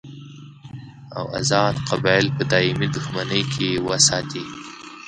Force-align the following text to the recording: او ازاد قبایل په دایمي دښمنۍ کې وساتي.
او 1.17 1.25
ازاد 1.39 1.75
قبایل 1.89 2.27
په 2.37 2.43
دایمي 2.51 2.87
دښمنۍ 2.95 3.43
کې 3.53 3.67
وساتي. 3.87 4.43